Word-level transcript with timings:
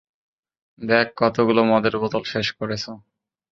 দেখ, 0.81 1.07
কতগুলো 1.17 1.61
মদের 1.71 1.95
বোতল 2.01 2.23
শেষ 2.33 2.47
করেছ! 2.59 2.83